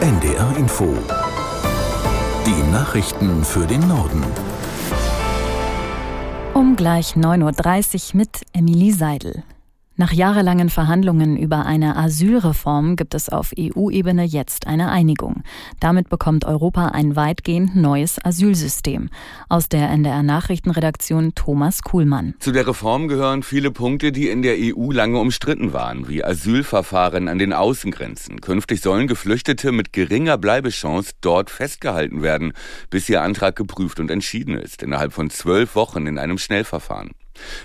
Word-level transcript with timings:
NDR 0.00 0.56
Info. 0.58 0.92
Die 2.46 2.70
Nachrichten 2.72 3.44
für 3.44 3.66
den 3.66 3.86
Norden. 3.88 4.22
Um 6.52 6.76
gleich 6.76 7.14
9.30 7.14 8.10
Uhr 8.12 8.18
mit 8.18 8.40
Emilie 8.52 8.92
Seidel. 8.92 9.44
Nach 9.96 10.12
jahrelangen 10.12 10.70
Verhandlungen 10.70 11.36
über 11.36 11.66
eine 11.66 11.94
Asylreform 11.94 12.96
gibt 12.96 13.14
es 13.14 13.28
auf 13.28 13.52
EU-Ebene 13.56 14.24
jetzt 14.24 14.66
eine 14.66 14.90
Einigung. 14.90 15.44
Damit 15.78 16.08
bekommt 16.08 16.44
Europa 16.44 16.88
ein 16.88 17.14
weitgehend 17.14 17.76
neues 17.76 18.18
Asylsystem. 18.24 19.08
Aus 19.48 19.68
der 19.68 19.88
NDR 19.90 20.24
Nachrichtenredaktion 20.24 21.36
Thomas 21.36 21.82
Kuhlmann. 21.82 22.34
Zu 22.40 22.50
der 22.50 22.66
Reform 22.66 23.06
gehören 23.06 23.44
viele 23.44 23.70
Punkte, 23.70 24.10
die 24.10 24.30
in 24.30 24.42
der 24.42 24.56
EU 24.58 24.90
lange 24.90 25.20
umstritten 25.20 25.72
waren, 25.72 26.08
wie 26.08 26.24
Asylverfahren 26.24 27.28
an 27.28 27.38
den 27.38 27.52
Außengrenzen. 27.52 28.40
Künftig 28.40 28.80
sollen 28.80 29.06
Geflüchtete 29.06 29.70
mit 29.70 29.92
geringer 29.92 30.38
Bleibechance 30.38 31.12
dort 31.20 31.50
festgehalten 31.50 32.20
werden, 32.20 32.52
bis 32.90 33.08
ihr 33.08 33.22
Antrag 33.22 33.54
geprüft 33.54 34.00
und 34.00 34.10
entschieden 34.10 34.56
ist, 34.56 34.82
innerhalb 34.82 35.12
von 35.12 35.30
zwölf 35.30 35.76
Wochen 35.76 36.08
in 36.08 36.18
einem 36.18 36.38
Schnellverfahren. 36.38 37.12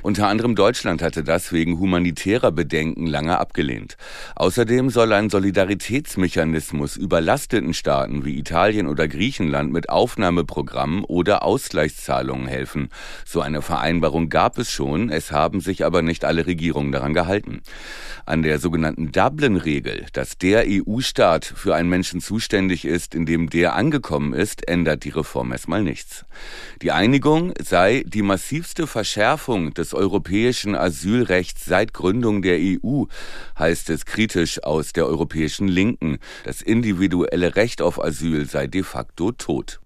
Unter 0.02 0.28
anderem 0.28 0.56
Deutschland 0.56 1.02
hatte 1.02 1.24
das 1.24 1.52
wegen 1.52 1.80
humanitärer 1.80 2.52
Bedenken 2.52 3.06
lange 3.06 3.40
abgelehnt. 3.40 3.98
Außerdem 4.36 4.90
soll 4.90 5.14
ein 5.14 5.30
Solidaritätsmechanismus 5.30 6.96
überlasteten 6.96 7.74
Staaten 7.74 8.26
wie 8.26 8.38
Italien 8.38 8.88
oder 8.88 9.08
Griechenland 9.08 9.72
mit 9.72 9.90
Aufnahmeprogrammen 9.90 11.04
oder 11.04 11.44
Ausgleichszahlungen 11.44 12.48
helfen. 12.48 12.90
So 13.26 13.42
eine 13.42 13.62
Vereinbarung 13.62 14.30
gab 14.30 14.58
es 14.58 14.72
schon, 14.72 15.10
es 15.10 15.32
haben 15.32 15.62
sich 15.62 15.86
aber 15.86 16.02
nicht 16.02 16.26
alle 16.26 16.46
Regierungen 16.46 16.92
daran 16.92 17.14
gehalten. 17.14 17.62
An 18.26 18.44
der 18.44 18.60
sogenannten 18.60 19.12
Dublin-Regel, 19.12 20.06
dass 20.14 20.38
der 20.38 20.66
EU-Staat 20.68 21.46
für 21.46 21.76
einen 21.76 21.90
Menschen 21.90 22.22
zuständig 22.22 22.86
ist, 22.86 23.16
in 23.16 23.26
dem 23.26 23.50
der 23.50 23.76
angekommen 23.76 24.34
ist, 24.34 24.68
ändert 24.68 25.04
die 25.04 25.10
Reform 25.10 25.52
erstmal 25.52 25.84
nichts. 25.84 26.26
Die 26.82 26.92
Einigung 26.92 27.54
sei 27.62 28.04
die 28.06 28.22
massivste 28.22 28.88
Verschärfung 28.88 29.59
Reformierung 29.60 29.74
des 29.74 29.94
europäischen 29.94 30.76
Asylrechts 30.76 31.66
seit 31.66 31.94
Gründung 31.94 32.42
der 32.42 32.58
EU, 32.60 33.06
heißt 33.58 33.90
es 33.90 34.06
kritisch 34.06 34.64
aus 34.64 34.94
der 34.94 35.06
europäischen 35.06 35.68
Linken. 35.68 36.20
Das 36.46 36.62
individuelle 36.62 37.56
Recht 37.56 37.82
auf 37.82 38.04
Asyl 38.04 38.46
sei 38.46 38.68
de 38.68 38.84
facto 38.84 39.32
tot. 39.32 39.80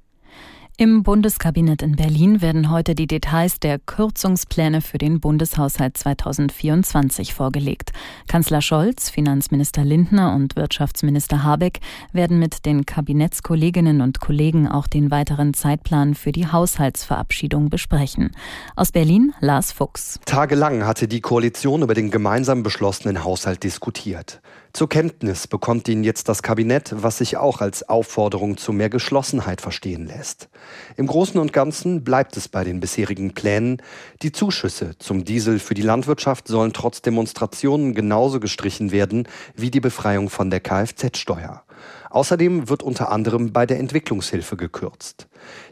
Im 0.76 1.04
Bundeskabinett 1.04 1.84
in 1.84 1.96
Berlin 1.96 2.42
werden 2.42 2.72
heute 2.72 2.96
die 2.96 3.06
Details 3.06 3.60
der 3.60 3.78
Kürzungspläne 3.78 4.82
für 4.82 4.98
den 4.98 5.20
Bundeshaushalt 5.20 5.96
2024 5.96 7.36
vorgelegt. 7.36 7.92
Kanzler 8.28 8.60
Scholz, 8.60 9.12
Finanzminister 9.12 9.86
Lindner 9.86 10.34
und 10.34 10.56
Wirtschaftsminister 10.56 11.44
Habeck 11.44 11.80
werden 12.12 12.40
mit 12.40 12.66
den 12.66 12.88
Kabinettskolleginnen 12.88 14.02
und 14.02 14.20
Kollegen 14.20 14.68
auch 14.68 14.88
den 14.88 15.12
weiteren 15.12 15.54
Zeitplan 15.54 16.16
für 16.16 16.32
die 16.32 16.48
Haushaltsverabschiedung 16.48 17.70
besprechen. 17.70 18.32
Aus 18.76 18.92
Berlin 18.92 19.32
Lars 19.42 19.72
Fuchs. 19.72 20.20
Tagelang 20.26 20.88
hatte 20.88 21.08
die 21.08 21.22
Koalition 21.22 21.84
über 21.84 21.94
den 21.94 22.10
gemeinsam 22.10 22.64
beschlossenen 22.64 23.24
Haushalt 23.24 23.64
diskutiert. 23.64 24.42
Zur 24.76 24.90
Kenntnis 24.90 25.46
bekommt 25.46 25.88
ihn 25.88 26.04
jetzt 26.04 26.28
das 26.30 26.42
Kabinett, 26.42 26.96
was 26.98 27.20
sich 27.20 27.38
auch 27.38 27.62
als 27.62 27.88
Aufforderung 27.88 28.58
zu 28.58 28.74
mehr 28.74 28.90
Geschlossenheit 28.90 29.62
verstehen 29.62 30.08
lässt. 30.08 30.50
Im 30.98 31.06
Großen 31.06 31.40
und 31.40 31.54
Ganzen 31.54 32.04
bleibt 32.04 32.36
es 32.38 32.48
bei 32.48 32.64
den 32.64 32.80
bisherigen 32.80 33.36
Plänen. 33.36 33.84
Die 34.24 34.32
Zuschüsse 34.32 34.98
zum 34.98 35.26
Diesel 35.26 35.60
für 35.60 35.76
die 35.76 35.84
Landwirtschaft 35.84 36.48
sollen 36.48 36.74
trotz 36.74 37.04
Demonstrationen 37.04 37.94
genauso 37.94 38.40
gestrichen 38.40 38.92
werden 38.92 39.28
wie 39.56 39.70
die 39.70 39.80
Befreiung 39.80 40.32
von 40.32 40.50
der 40.50 40.60
Kfz-Steuer. 40.60 41.62
Außerdem 42.10 42.68
wird 42.68 42.82
unter 42.82 43.12
anderem 43.12 43.54
bei 43.54 43.68
der 43.68 43.80
Entwicklungshilfe 43.80 44.58
gekürzt. 44.58 45.28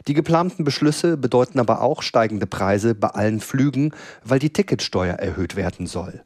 Die 0.06 0.14
geplanten 0.14 0.62
Beschlüsse 0.62 1.16
bedeuten 1.16 1.58
aber 1.58 1.80
auch 1.80 2.02
steigende 2.02 2.46
Preise 2.46 2.94
bei 2.94 3.08
allen 3.08 3.40
Flügen, 3.40 3.92
weil 4.22 4.38
die 4.38 4.52
Ticketsteuer 4.52 5.14
erhöht 5.14 5.56
werden 5.56 5.88
soll. 5.88 6.22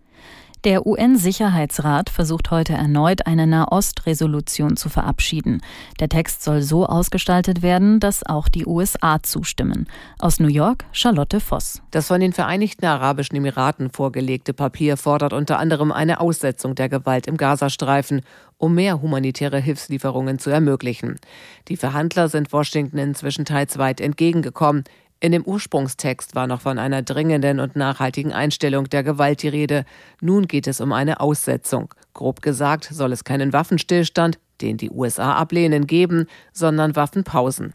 Der 0.66 0.84
UN-Sicherheitsrat 0.84 2.10
versucht 2.10 2.50
heute 2.50 2.72
erneut 2.72 3.24
eine 3.28 3.46
Nahost-Resolution 3.46 4.76
zu 4.76 4.88
verabschieden. 4.88 5.62
Der 6.00 6.08
Text 6.08 6.42
soll 6.42 6.60
so 6.60 6.86
ausgestaltet 6.86 7.62
werden, 7.62 8.00
dass 8.00 8.26
auch 8.26 8.48
die 8.48 8.66
USA 8.66 9.22
zustimmen. 9.22 9.86
Aus 10.18 10.40
New 10.40 10.48
York 10.48 10.84
Charlotte 10.90 11.38
Voss. 11.38 11.82
Das 11.92 12.08
von 12.08 12.20
den 12.20 12.32
Vereinigten 12.32 12.84
Arabischen 12.84 13.36
Emiraten 13.36 13.90
vorgelegte 13.90 14.54
Papier 14.54 14.96
fordert 14.96 15.32
unter 15.32 15.60
anderem 15.60 15.92
eine 15.92 16.18
Aussetzung 16.18 16.74
der 16.74 16.88
Gewalt 16.88 17.28
im 17.28 17.36
Gazastreifen, 17.36 18.22
um 18.58 18.74
mehr 18.74 19.00
humanitäre 19.00 19.60
Hilfslieferungen 19.60 20.40
zu 20.40 20.50
ermöglichen. 20.50 21.20
Die 21.68 21.76
Verhandler 21.76 22.28
sind 22.28 22.52
Washington 22.52 22.98
inzwischen 22.98 23.44
teils 23.44 23.78
weit 23.78 24.00
entgegengekommen. 24.00 24.82
In 25.18 25.32
dem 25.32 25.44
Ursprungstext 25.44 26.34
war 26.34 26.46
noch 26.46 26.60
von 26.60 26.78
einer 26.78 27.02
dringenden 27.02 27.58
und 27.58 27.74
nachhaltigen 27.74 28.32
Einstellung 28.32 28.88
der 28.88 29.02
Gewalt 29.02 29.42
die 29.42 29.48
Rede. 29.48 29.84
Nun 30.20 30.46
geht 30.46 30.66
es 30.66 30.80
um 30.80 30.92
eine 30.92 31.20
Aussetzung. 31.20 31.94
Grob 32.12 32.42
gesagt 32.42 32.88
soll 32.90 33.12
es 33.12 33.24
keinen 33.24 33.52
Waffenstillstand, 33.52 34.38
den 34.60 34.76
die 34.76 34.90
USA 34.90 35.34
ablehnen, 35.34 35.86
geben, 35.86 36.26
sondern 36.52 36.96
Waffenpausen. 36.96 37.72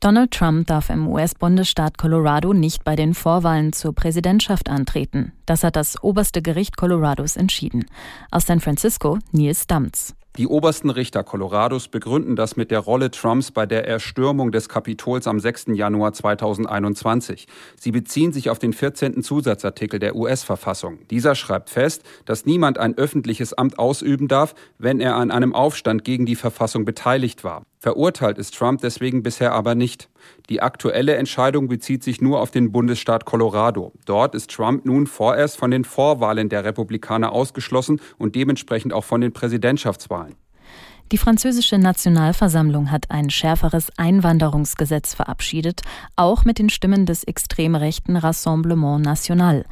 Donald 0.00 0.32
Trump 0.32 0.66
darf 0.66 0.90
im 0.90 1.08
US-Bundesstaat 1.08 1.96
Colorado 1.96 2.52
nicht 2.52 2.84
bei 2.84 2.96
den 2.96 3.14
Vorwahlen 3.14 3.72
zur 3.72 3.94
Präsidentschaft 3.94 4.68
antreten. 4.68 5.32
Das 5.46 5.64
hat 5.64 5.76
das 5.76 6.02
oberste 6.02 6.42
Gericht 6.42 6.76
Colorados 6.76 7.36
entschieden. 7.36 7.86
Aus 8.30 8.46
San 8.46 8.60
Francisco 8.60 9.18
Nils 9.32 9.66
Damz. 9.66 10.14
Die 10.36 10.48
obersten 10.48 10.90
Richter 10.90 11.22
Colorados 11.22 11.86
begründen 11.86 12.34
das 12.34 12.56
mit 12.56 12.72
der 12.72 12.80
Rolle 12.80 13.12
Trumps 13.12 13.52
bei 13.52 13.66
der 13.66 13.86
Erstürmung 13.86 14.50
des 14.50 14.68
Kapitols 14.68 15.28
am 15.28 15.38
6. 15.38 15.66
Januar 15.74 16.12
2021. 16.12 17.46
Sie 17.78 17.92
beziehen 17.92 18.32
sich 18.32 18.50
auf 18.50 18.58
den 18.58 18.72
14. 18.72 19.22
Zusatzartikel 19.22 20.00
der 20.00 20.16
US-Verfassung. 20.16 20.98
Dieser 21.08 21.36
schreibt 21.36 21.70
fest, 21.70 22.02
dass 22.24 22.46
niemand 22.46 22.78
ein 22.78 22.98
öffentliches 22.98 23.54
Amt 23.54 23.78
ausüben 23.78 24.26
darf, 24.26 24.56
wenn 24.76 24.98
er 24.98 25.14
an 25.14 25.30
einem 25.30 25.54
Aufstand 25.54 26.02
gegen 26.02 26.26
die 26.26 26.34
Verfassung 26.34 26.84
beteiligt 26.84 27.44
war. 27.44 27.62
Verurteilt 27.84 28.38
ist 28.38 28.56
Trump 28.56 28.80
deswegen 28.80 29.22
bisher 29.22 29.52
aber 29.52 29.74
nicht. 29.74 30.08
Die 30.48 30.62
aktuelle 30.62 31.16
Entscheidung 31.16 31.68
bezieht 31.68 32.02
sich 32.02 32.22
nur 32.22 32.40
auf 32.40 32.50
den 32.50 32.72
Bundesstaat 32.72 33.26
Colorado. 33.26 33.92
Dort 34.06 34.34
ist 34.34 34.50
Trump 34.50 34.86
nun 34.86 35.06
vorerst 35.06 35.58
von 35.58 35.70
den 35.70 35.84
Vorwahlen 35.84 36.48
der 36.48 36.64
Republikaner 36.64 37.32
ausgeschlossen 37.32 38.00
und 38.16 38.36
dementsprechend 38.36 38.94
auch 38.94 39.04
von 39.04 39.20
den 39.20 39.34
Präsidentschaftswahlen. 39.34 40.34
Die 41.12 41.18
französische 41.18 41.76
Nationalversammlung 41.76 42.90
hat 42.90 43.10
ein 43.10 43.28
schärferes 43.28 43.92
Einwanderungsgesetz 43.98 45.12
verabschiedet, 45.12 45.82
auch 46.16 46.46
mit 46.46 46.58
den 46.58 46.70
Stimmen 46.70 47.04
des 47.04 47.24
extrem 47.24 47.74
rechten 47.74 48.16
Rassemblement 48.16 49.04
National. 49.04 49.66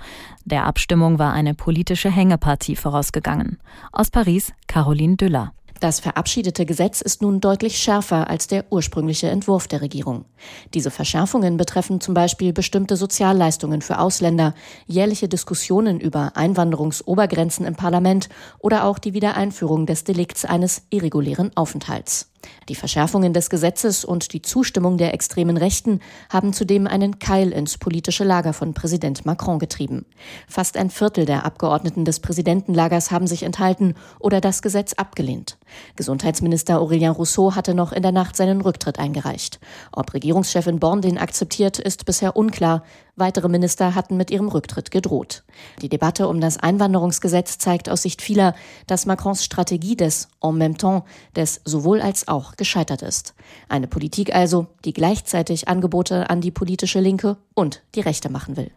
Der 0.45 0.67
Abstimmung 0.67 1.19
war 1.19 1.33
eine 1.33 1.55
politische 1.55 2.11
Hängepartie 2.11 2.77
vorausgegangen. 2.77 3.59
Aus 3.91 4.11
Paris 4.11 4.53
Caroline 4.67 5.17
Düller. 5.17 5.55
Das 5.83 5.99
verabschiedete 5.99 6.65
Gesetz 6.65 7.01
ist 7.01 7.23
nun 7.23 7.41
deutlich 7.41 7.77
schärfer 7.77 8.31
als 8.31 8.47
der 8.47 8.67
ursprüngliche 8.71 9.29
Entwurf 9.31 9.67
der 9.67 9.81
Regierung. 9.81 10.27
Diese 10.75 10.93
Verschärfungen 10.93 11.57
betreffen 11.57 12.01
zum 12.01 12.15
Beispiel 12.15 12.53
bestimmte 12.53 12.95
Sozialleistungen 12.95 13.83
für 13.83 13.99
Ausländer, 13.99 14.55
jährliche 14.87 15.27
Diskussionen 15.27 15.99
über 15.99 16.37
Einwanderungsobergrenzen 16.37 17.67
im 17.67 17.75
Parlament 17.75 18.29
oder 18.61 18.85
auch 18.85 19.01
die 19.01 19.13
Wiedereinführung 19.13 19.87
des 19.87 20.05
Delikts 20.05 20.45
eines 20.45 20.83
irregulären 20.91 21.51
Aufenthalts. 21.57 22.32
Die 22.69 22.75
Verschärfungen 22.75 23.33
des 23.33 23.51
Gesetzes 23.51 24.05
und 24.05 24.33
die 24.33 24.43
Zustimmung 24.43 24.99
der 24.99 25.15
extremen 25.15 25.57
Rechten 25.57 26.01
haben 26.31 26.53
zudem 26.53 26.87
einen 26.87 27.19
Keil 27.19 27.53
ins 27.53 27.79
politische 27.79 28.25
Lager 28.25 28.53
von 28.53 28.75
Präsident 28.75 29.27
Macron 29.27 29.59
getrieben. 29.59 30.07
Fast 30.49 30.77
ein 30.77 30.91
Viertel 30.91 31.25
der 31.25 31.45
Abgeordneten 31.45 32.05
des 32.05 32.21
Präsidentenlagers 32.21 33.11
haben 33.11 33.27
sich 33.27 33.43
enthalten 33.43 33.95
oder 34.19 34.41
das 34.41 34.63
Gesetz 34.63 34.93
abgelehnt. 34.95 35.59
Gesundheitsminister 35.97 36.79
Aurélien 36.79 37.11
Rousseau 37.11 37.55
hatte 37.55 37.75
noch 37.75 37.93
in 37.93 38.03
der 38.03 38.13
Nacht 38.13 38.37
seinen 38.37 38.61
Rücktritt 38.61 38.99
eingereicht. 38.99 39.61
Ob 39.93 40.13
Regierungschefin 40.15 40.79
Born 40.79 41.01
den 41.01 41.19
akzeptiert, 41.19 41.79
ist 41.79 42.05
bisher 42.05 42.37
unklar. 42.37 42.83
Weitere 43.15 43.49
Minister 43.49 43.95
hatten 43.95 44.17
mit 44.17 44.31
ihrem 44.31 44.49
Rücktritt 44.49 44.91
gedroht. 44.91 45.45
Die 45.83 45.91
Debatte 45.91 46.29
um 46.29 46.41
das 46.41 46.57
Einwanderungsgesetz 46.57 47.59
zeigt 47.59 47.91
aus 47.91 48.03
Sicht 48.03 48.23
vieler, 48.23 48.55
dass 48.87 49.05
Macrons 49.05 49.45
Strategie 49.45 49.97
des 49.97 50.29
en 50.41 50.57
même 50.57 50.79
temps, 50.79 51.07
des 51.37 51.61
sowohl 51.65 52.01
als 52.01 52.27
auch 52.33 52.57
gescheitert 52.57 53.03
ist. 53.03 53.35
Eine 53.69 53.87
Politik 53.87 54.35
also, 54.35 54.67
die 54.85 54.93
gleichzeitig 54.93 55.69
Angebote 55.69 56.31
an 56.31 56.41
die 56.41 56.51
politische 56.51 57.01
Linke 57.01 57.37
und 57.55 57.83
die 57.95 58.01
Rechte 58.01 58.31
machen 58.31 58.57
will. 58.57 58.71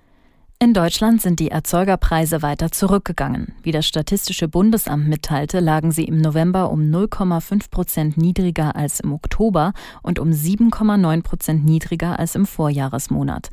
In 0.58 0.74
Deutschland 0.74 1.22
sind 1.22 1.42
die 1.42 1.52
Erzeugerpreise 1.52 2.42
weiter 2.42 2.72
zurückgegangen. 2.72 3.54
Wie 3.62 3.74
das 3.74 3.86
Statistische 3.86 4.48
Bundesamt 4.48 5.06
mitteilte, 5.06 5.60
lagen 5.60 5.92
sie 5.92 6.06
im 6.06 6.22
November 6.22 6.72
um 6.72 6.80
0,5 6.80 7.70
Prozent 7.70 8.18
niedriger 8.18 8.74
als 8.74 9.02
im 9.02 9.12
Oktober 9.12 9.74
und 10.02 10.18
um 10.18 10.30
7,9 10.30 11.24
Prozent 11.24 11.66
niedriger 11.66 12.18
als 12.18 12.36
im 12.36 12.46
Vorjahresmonat. 12.46 13.50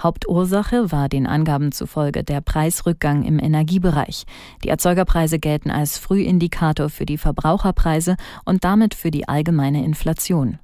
Hauptursache 0.00 0.92
war 0.92 1.08
den 1.08 1.26
Angaben 1.26 1.72
zufolge 1.72 2.22
der 2.22 2.40
Preisrückgang 2.40 3.24
im 3.24 3.40
Energiebereich. 3.40 4.24
Die 4.62 4.68
Erzeugerpreise 4.68 5.40
gelten 5.40 5.72
als 5.72 5.98
Frühindikator 5.98 6.88
für 6.88 7.04
die 7.04 7.18
Verbraucherpreise 7.18 8.14
und 8.44 8.62
damit 8.62 8.94
für 8.94 9.10
die 9.10 9.26
allgemeine 9.26 9.84
Inflation. 9.84 10.60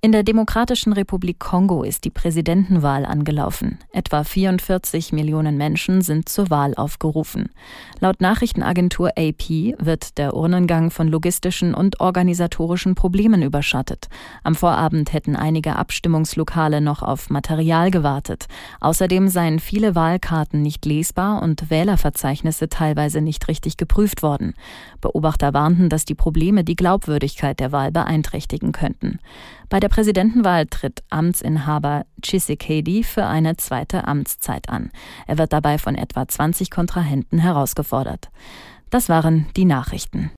In 0.00 0.12
der 0.12 0.22
Demokratischen 0.22 0.92
Republik 0.92 1.40
Kongo 1.40 1.82
ist 1.82 2.04
die 2.04 2.10
Präsidentenwahl 2.10 3.04
angelaufen. 3.04 3.80
Etwa 3.90 4.22
44 4.22 5.12
Millionen 5.12 5.56
Menschen 5.56 6.02
sind 6.02 6.28
zur 6.28 6.50
Wahl 6.50 6.76
aufgerufen. 6.76 7.50
Laut 7.98 8.20
Nachrichtenagentur 8.20 9.08
AP 9.18 9.74
wird 9.80 10.16
der 10.16 10.34
Urnengang 10.34 10.92
von 10.92 11.08
logistischen 11.08 11.74
und 11.74 11.98
organisatorischen 11.98 12.94
Problemen 12.94 13.42
überschattet. 13.42 14.06
Am 14.44 14.54
Vorabend 14.54 15.12
hätten 15.12 15.34
einige 15.34 15.74
Abstimmungslokale 15.74 16.80
noch 16.80 17.02
auf 17.02 17.28
Material 17.28 17.90
gewartet. 17.90 18.46
Außerdem 18.78 19.26
seien 19.26 19.58
viele 19.58 19.96
Wahlkarten 19.96 20.62
nicht 20.62 20.86
lesbar 20.86 21.42
und 21.42 21.70
Wählerverzeichnisse 21.70 22.68
teilweise 22.68 23.20
nicht 23.20 23.48
richtig 23.48 23.76
geprüft 23.76 24.22
worden. 24.22 24.54
Beobachter 25.00 25.54
warnten, 25.54 25.88
dass 25.88 26.04
die 26.04 26.14
Probleme 26.14 26.62
die 26.62 26.76
Glaubwürdigkeit 26.76 27.58
der 27.58 27.72
Wahl 27.72 27.90
beeinträchtigen 27.90 28.70
könnten. 28.70 29.18
Bei 29.70 29.80
der 29.88 29.94
Präsidentenwahl 29.94 30.66
tritt 30.66 31.02
Amtsinhaber 31.08 32.04
Chisekedi 32.22 33.04
für 33.04 33.24
eine 33.24 33.56
zweite 33.56 34.06
Amtszeit 34.06 34.68
an. 34.68 34.90
Er 35.26 35.38
wird 35.38 35.54
dabei 35.54 35.78
von 35.78 35.94
etwa 35.94 36.28
20 36.28 36.70
Kontrahenten 36.70 37.38
herausgefordert. 37.38 38.28
Das 38.90 39.08
waren 39.08 39.46
die 39.56 39.64
Nachrichten. 39.64 40.30